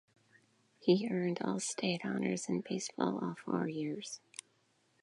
[0.79, 4.19] He earned all-state honors in baseball all four years.